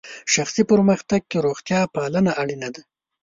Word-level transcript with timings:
شخصي 0.33 0.63
پرمختګ 0.71 1.21
کې 1.29 1.37
روغتیا 1.45 1.81
پالنه 1.95 2.31
اړینه 2.41 2.69
ده. 2.75 2.81